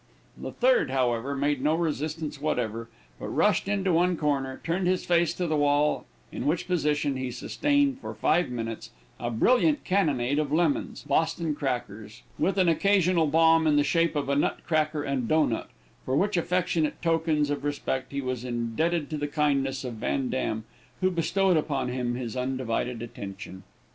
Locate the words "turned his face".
4.63-5.31